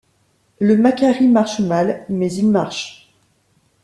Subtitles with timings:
[0.59, 3.13] Le Macquarie marche mal, mais il marche.